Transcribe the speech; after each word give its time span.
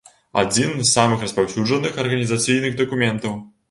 Адзін 0.43 0.71
з 0.79 0.85
самых 0.97 1.27
распаўсюджаных 1.27 2.03
арганізацыйных 2.07 2.85
дакументаў. 2.85 3.43